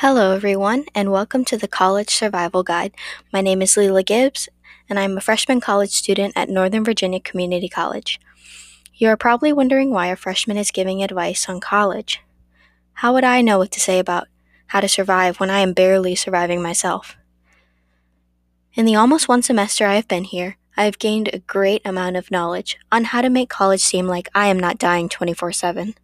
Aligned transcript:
Hello, 0.00 0.32
everyone, 0.32 0.84
and 0.94 1.10
welcome 1.10 1.42
to 1.46 1.56
the 1.56 1.66
College 1.66 2.10
Survival 2.10 2.62
Guide. 2.62 2.92
My 3.32 3.40
name 3.40 3.62
is 3.62 3.76
Leela 3.76 4.04
Gibbs, 4.04 4.46
and 4.90 4.98
I'm 4.98 5.16
a 5.16 5.22
freshman 5.22 5.58
college 5.58 5.92
student 5.92 6.34
at 6.36 6.50
Northern 6.50 6.84
Virginia 6.84 7.18
Community 7.18 7.66
College. 7.66 8.20
You 8.94 9.08
are 9.08 9.16
probably 9.16 9.54
wondering 9.54 9.88
why 9.88 10.08
a 10.08 10.16
freshman 10.16 10.58
is 10.58 10.70
giving 10.70 11.02
advice 11.02 11.48
on 11.48 11.60
college. 11.60 12.20
How 12.92 13.14
would 13.14 13.24
I 13.24 13.40
know 13.40 13.56
what 13.56 13.70
to 13.72 13.80
say 13.80 13.98
about 13.98 14.28
how 14.66 14.80
to 14.80 14.88
survive 14.88 15.40
when 15.40 15.48
I 15.48 15.60
am 15.60 15.72
barely 15.72 16.14
surviving 16.14 16.60
myself? 16.60 17.16
In 18.74 18.84
the 18.84 18.96
almost 18.96 19.28
one 19.28 19.40
semester 19.40 19.86
I 19.86 19.94
have 19.94 20.08
been 20.08 20.24
here, 20.24 20.58
I 20.76 20.84
have 20.84 20.98
gained 20.98 21.30
a 21.32 21.38
great 21.38 21.80
amount 21.86 22.16
of 22.16 22.30
knowledge 22.30 22.76
on 22.92 23.04
how 23.04 23.22
to 23.22 23.30
make 23.30 23.48
college 23.48 23.80
seem 23.80 24.06
like 24.06 24.28
I 24.34 24.48
am 24.48 24.60
not 24.60 24.76
dying 24.76 25.08
24 25.08 25.52
7. 25.52 25.94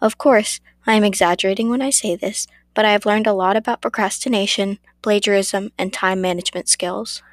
Of 0.00 0.18
course, 0.18 0.58
I 0.84 0.94
am 0.94 1.04
exaggerating 1.04 1.68
when 1.68 1.82
I 1.82 1.90
say 1.90 2.16
this, 2.16 2.48
but 2.78 2.84
I 2.84 2.92
have 2.92 3.04
learned 3.04 3.26
a 3.26 3.32
lot 3.32 3.56
about 3.56 3.80
procrastination, 3.80 4.78
plagiarism, 5.02 5.72
and 5.76 5.92
time 5.92 6.20
management 6.20 6.68
skills. 6.68 7.24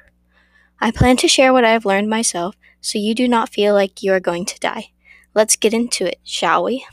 I 0.80 0.90
plan 0.90 1.16
to 1.18 1.28
share 1.28 1.52
what 1.52 1.64
I 1.64 1.70
have 1.70 1.86
learned 1.86 2.10
myself 2.10 2.56
so 2.80 2.98
you 2.98 3.14
do 3.14 3.28
not 3.28 3.50
feel 3.50 3.72
like 3.72 4.02
you 4.02 4.12
are 4.12 4.18
going 4.18 4.44
to 4.46 4.58
die. 4.58 4.90
Let's 5.34 5.54
get 5.54 5.72
into 5.72 6.04
it, 6.04 6.18
shall 6.24 6.64
we? 6.64 6.84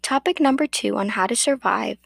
Topic 0.00 0.40
number 0.40 0.66
two 0.66 0.96
on 0.96 1.10
how 1.10 1.26
to 1.26 1.36
survive 1.36 1.98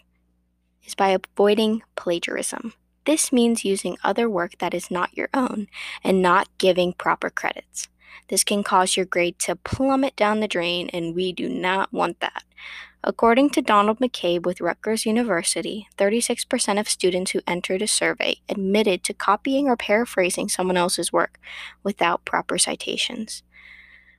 is 0.82 0.96
by 0.96 1.10
avoiding 1.10 1.84
plagiarism. 1.94 2.72
This 3.06 3.32
means 3.32 3.64
using 3.64 3.96
other 4.04 4.28
work 4.28 4.58
that 4.58 4.74
is 4.74 4.90
not 4.90 5.16
your 5.16 5.28
own 5.32 5.68
and 6.04 6.20
not 6.20 6.48
giving 6.58 6.92
proper 6.92 7.30
credits. 7.30 7.88
This 8.28 8.44
can 8.44 8.62
cause 8.62 8.96
your 8.96 9.06
grade 9.06 9.38
to 9.40 9.56
plummet 9.56 10.14
down 10.14 10.40
the 10.40 10.48
drain, 10.48 10.88
and 10.92 11.14
we 11.14 11.32
do 11.32 11.48
not 11.48 11.92
want 11.92 12.20
that. 12.20 12.44
According 13.02 13.50
to 13.50 13.62
Donald 13.62 13.98
McCabe 13.98 14.44
with 14.44 14.60
Rutgers 14.60 15.06
University, 15.06 15.88
36% 15.96 16.78
of 16.78 16.88
students 16.88 17.30
who 17.30 17.40
entered 17.46 17.80
a 17.80 17.88
survey 17.88 18.36
admitted 18.48 19.02
to 19.04 19.14
copying 19.14 19.68
or 19.68 19.76
paraphrasing 19.76 20.50
someone 20.50 20.76
else's 20.76 21.12
work 21.12 21.38
without 21.82 22.26
proper 22.26 22.58
citations. 22.58 23.42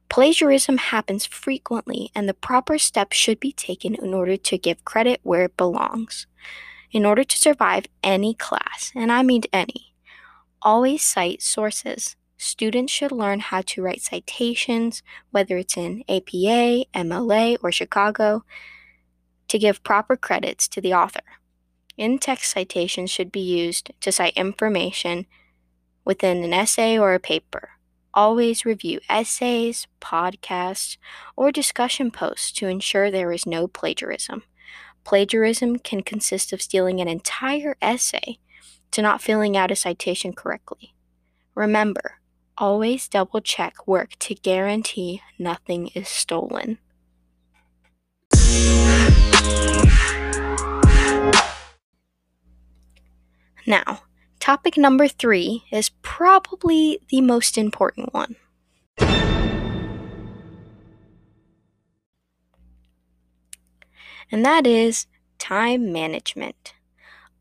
Plagiarism 0.09 0.77
happens 0.77 1.25
frequently, 1.25 2.09
and 2.15 2.27
the 2.27 2.33
proper 2.33 2.79
steps 2.79 3.15
should 3.15 3.39
be 3.39 3.53
taken 3.53 3.93
in 3.95 4.13
order 4.13 4.35
to 4.35 4.57
give 4.57 4.83
credit 4.83 5.19
where 5.23 5.43
it 5.43 5.55
belongs. 5.55 6.25
In 6.91 7.05
order 7.05 7.23
to 7.23 7.37
survive 7.37 7.85
any 8.03 8.33
class, 8.33 8.91
and 8.95 9.11
I 9.11 9.23
mean 9.23 9.43
any, 9.53 9.93
always 10.61 11.03
cite 11.03 11.41
sources. 11.41 12.17
Students 12.37 12.91
should 12.91 13.11
learn 13.11 13.39
how 13.39 13.61
to 13.67 13.81
write 13.81 14.01
citations, 14.01 15.01
whether 15.29 15.57
it's 15.57 15.77
in 15.77 16.03
APA, 16.09 16.85
MLA, 16.93 17.57
or 17.63 17.71
Chicago, 17.71 18.43
to 19.47 19.59
give 19.59 19.83
proper 19.83 20.17
credits 20.17 20.67
to 20.69 20.81
the 20.81 20.93
author. 20.93 21.21
In 21.97 22.19
text 22.19 22.51
citations 22.51 23.09
should 23.09 23.31
be 23.31 23.39
used 23.39 23.91
to 24.01 24.11
cite 24.11 24.33
information 24.35 25.27
within 26.03 26.43
an 26.43 26.53
essay 26.53 26.97
or 26.97 27.13
a 27.13 27.19
paper. 27.19 27.69
Always 28.13 28.65
review 28.65 28.99
essays, 29.07 29.87
podcasts, 30.01 30.97
or 31.37 31.51
discussion 31.51 32.11
posts 32.11 32.51
to 32.53 32.67
ensure 32.67 33.09
there 33.09 33.31
is 33.31 33.45
no 33.45 33.67
plagiarism. 33.67 34.43
Plagiarism 35.03 35.79
can 35.79 36.01
consist 36.01 36.53
of 36.53 36.61
stealing 36.61 37.01
an 37.01 37.07
entire 37.07 37.75
essay 37.81 38.37
to 38.91 39.01
not 39.01 39.21
filling 39.21 39.57
out 39.57 39.71
a 39.71 39.75
citation 39.75 40.33
correctly. 40.33 40.93
Remember, 41.55 42.19
always 42.57 43.07
double 43.07 43.41
check 43.41 43.87
work 43.87 44.11
to 44.19 44.35
guarantee 44.35 45.21
nothing 45.39 45.87
is 45.95 46.07
stolen. 46.07 46.77
Now, 53.67 54.03
topic 54.39 54.75
number 54.75 55.07
three 55.07 55.63
is 55.71 55.89
probably 56.01 56.99
the 57.09 57.21
most 57.21 57.57
important 57.57 58.13
one. 58.13 58.35
And 64.31 64.45
that 64.45 64.65
is 64.65 65.07
time 65.37 65.91
management. 65.91 66.73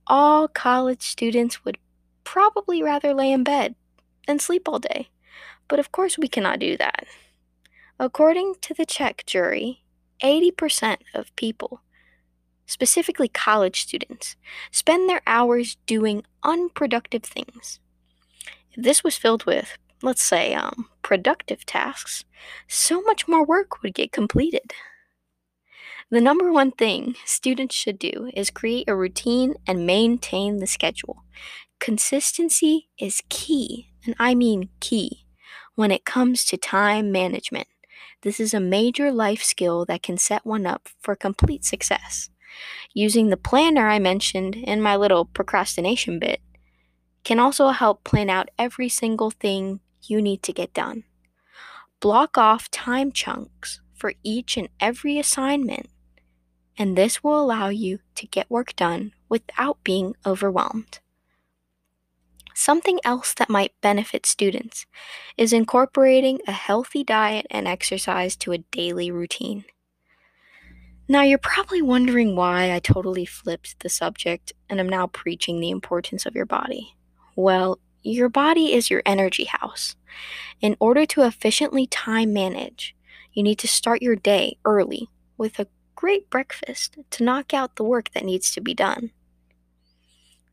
All 0.06 0.48
college 0.48 1.02
students 1.02 1.64
would 1.64 1.78
probably 2.24 2.82
rather 2.82 3.14
lay 3.14 3.32
in 3.32 3.44
bed 3.44 3.74
than 4.26 4.38
sleep 4.38 4.68
all 4.68 4.78
day, 4.78 5.08
but 5.68 5.78
of 5.78 5.92
course 5.92 6.18
we 6.18 6.28
cannot 6.28 6.58
do 6.58 6.76
that. 6.76 7.06
According 7.98 8.54
to 8.62 8.74
the 8.74 8.86
CHEK 8.86 9.24
jury, 9.26 9.82
80% 10.22 10.98
of 11.14 11.34
people, 11.36 11.82
specifically 12.66 13.28
college 13.28 13.82
students, 13.82 14.36
spend 14.70 15.08
their 15.08 15.22
hours 15.26 15.76
doing 15.86 16.24
unproductive 16.42 17.22
things. 17.22 17.78
If 18.72 18.84
this 18.84 19.04
was 19.04 19.16
filled 19.16 19.44
with, 19.44 19.76
let's 20.02 20.22
say, 20.22 20.54
um, 20.54 20.88
productive 21.02 21.66
tasks, 21.66 22.24
so 22.68 23.02
much 23.02 23.28
more 23.28 23.44
work 23.44 23.82
would 23.82 23.94
get 23.94 24.12
completed. 24.12 24.72
The 26.12 26.20
number 26.20 26.50
one 26.50 26.72
thing 26.72 27.14
students 27.24 27.76
should 27.76 27.96
do 27.96 28.32
is 28.34 28.50
create 28.50 28.88
a 28.88 28.96
routine 28.96 29.54
and 29.64 29.86
maintain 29.86 30.56
the 30.56 30.66
schedule. 30.66 31.22
Consistency 31.78 32.88
is 32.98 33.22
key, 33.28 33.92
and 34.04 34.16
I 34.18 34.34
mean 34.34 34.70
key, 34.80 35.24
when 35.76 35.92
it 35.92 36.04
comes 36.04 36.44
to 36.46 36.56
time 36.56 37.12
management. 37.12 37.68
This 38.22 38.40
is 38.40 38.52
a 38.52 38.58
major 38.58 39.12
life 39.12 39.44
skill 39.44 39.84
that 39.84 40.02
can 40.02 40.18
set 40.18 40.44
one 40.44 40.66
up 40.66 40.88
for 40.98 41.14
complete 41.14 41.64
success. 41.64 42.28
Using 42.92 43.28
the 43.28 43.36
planner 43.36 43.88
I 43.88 44.00
mentioned 44.00 44.56
in 44.56 44.82
my 44.82 44.96
little 44.96 45.26
procrastination 45.26 46.18
bit 46.18 46.40
can 47.22 47.38
also 47.38 47.68
help 47.68 48.02
plan 48.02 48.28
out 48.28 48.50
every 48.58 48.88
single 48.88 49.30
thing 49.30 49.78
you 50.02 50.20
need 50.20 50.42
to 50.42 50.52
get 50.52 50.74
done. 50.74 51.04
Block 52.00 52.36
off 52.36 52.68
time 52.68 53.12
chunks 53.12 53.80
for 53.94 54.14
each 54.24 54.56
and 54.56 54.68
every 54.80 55.16
assignment 55.16 55.88
and 56.80 56.96
this 56.96 57.22
will 57.22 57.38
allow 57.38 57.68
you 57.68 57.98
to 58.14 58.26
get 58.26 58.50
work 58.50 58.74
done 58.74 59.12
without 59.28 59.76
being 59.84 60.14
overwhelmed. 60.24 60.98
Something 62.54 62.98
else 63.04 63.34
that 63.34 63.50
might 63.50 63.78
benefit 63.82 64.24
students 64.24 64.86
is 65.36 65.52
incorporating 65.52 66.40
a 66.48 66.52
healthy 66.52 67.04
diet 67.04 67.46
and 67.50 67.68
exercise 67.68 68.34
to 68.36 68.52
a 68.52 68.64
daily 68.72 69.10
routine. 69.10 69.66
Now, 71.06 71.20
you're 71.20 71.36
probably 71.36 71.82
wondering 71.82 72.34
why 72.34 72.72
I 72.72 72.78
totally 72.78 73.26
flipped 73.26 73.80
the 73.80 73.90
subject 73.90 74.54
and 74.70 74.80
am 74.80 74.88
now 74.88 75.06
preaching 75.06 75.60
the 75.60 75.70
importance 75.70 76.24
of 76.24 76.34
your 76.34 76.46
body. 76.46 76.94
Well, 77.36 77.78
your 78.02 78.30
body 78.30 78.72
is 78.72 78.88
your 78.88 79.02
energy 79.04 79.44
house. 79.44 79.96
In 80.62 80.76
order 80.80 81.04
to 81.06 81.26
efficiently 81.26 81.86
time 81.86 82.32
manage, 82.32 82.96
you 83.34 83.42
need 83.42 83.58
to 83.58 83.68
start 83.68 84.00
your 84.00 84.16
day 84.16 84.56
early 84.64 85.10
with 85.36 85.58
a 85.58 85.66
great 86.00 86.30
breakfast 86.30 86.96
to 87.10 87.22
knock 87.22 87.52
out 87.52 87.76
the 87.76 87.84
work 87.84 88.10
that 88.12 88.24
needs 88.24 88.50
to 88.50 88.58
be 88.58 88.72
done. 88.72 89.10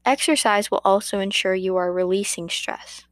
Exercise 0.05 0.69
will 0.69 0.81
also 0.83 1.19
ensure 1.19 1.55
you 1.55 1.77
are 1.77 1.89
releasing 1.89 2.49
stress. 2.49 3.05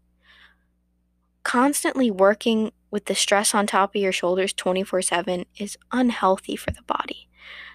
Constantly 1.44 2.12
working 2.12 2.74
with 2.92 3.06
the 3.06 3.16
stress 3.16 3.56
on 3.56 3.66
top 3.66 3.96
of 3.96 4.02
your 4.02 4.12
shoulders 4.12 4.52
24 4.52 5.02
7 5.02 5.46
is 5.58 5.78
unhealthy 5.94 6.58
for 6.58 6.72
the 6.72 6.82
body. 6.82 7.30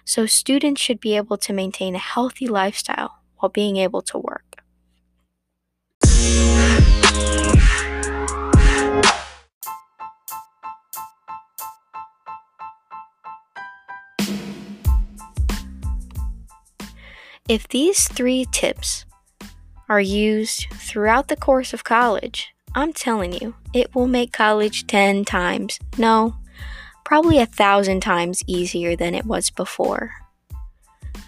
So, 0.05 0.27
students 0.27 0.79
should 0.79 0.99
be 0.99 1.15
able 1.17 1.37
to 1.37 1.53
maintain 1.53 1.95
a 1.95 2.09
healthy 2.13 2.45
lifestyle 2.45 3.23
while 3.37 3.49
being 3.49 3.77
able 3.77 4.03
to 4.03 4.19
work. 4.19 4.61
If 17.51 17.67
these 17.67 18.07
three 18.07 18.45
tips 18.53 19.03
are 19.89 19.99
used 19.99 20.67
throughout 20.71 21.27
the 21.27 21.35
course 21.35 21.73
of 21.73 21.83
college, 21.83 22.53
I'm 22.75 22.93
telling 22.93 23.33
you, 23.33 23.55
it 23.73 23.93
will 23.93 24.07
make 24.07 24.31
college 24.31 24.87
10 24.87 25.25
times, 25.25 25.77
no, 25.97 26.37
probably 27.03 27.39
a 27.39 27.45
thousand 27.45 27.99
times 27.99 28.41
easier 28.47 28.95
than 28.95 29.13
it 29.13 29.25
was 29.25 29.49
before. 29.49 30.13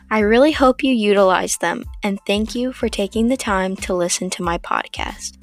I 0.09 0.19
really 0.19 0.53
hope 0.53 0.81
you 0.81 0.93
utilize 0.93 1.57
them 1.57 1.83
and 2.03 2.21
thank 2.25 2.55
you 2.55 2.71
for 2.71 2.87
taking 2.87 3.27
the 3.27 3.35
time 3.35 3.75
to 3.83 3.93
listen 3.93 4.29
to 4.29 4.43
my 4.43 4.57
podcast. 4.57 5.37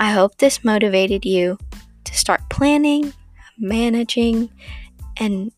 I 0.00 0.10
hope 0.10 0.38
this 0.38 0.64
motivated 0.64 1.24
you 1.24 1.56
to 2.02 2.14
start 2.14 2.40
planning, 2.50 3.12
managing, 3.58 4.50
and 5.18 5.52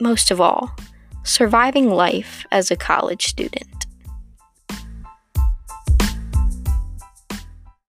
most 0.00 0.32
of 0.32 0.40
all, 0.40 0.74
surviving 1.22 1.88
life 1.88 2.44
as 2.50 2.72
a 2.72 2.76
college 2.76 3.26
student. 3.26 3.79